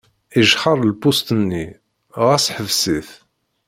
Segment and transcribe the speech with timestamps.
[0.39, 1.65] Ijexxer lpuṣt-nni,
[2.25, 3.09] ɣas ḥbes-it.